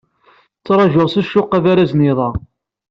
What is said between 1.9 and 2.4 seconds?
n yiḍ-a.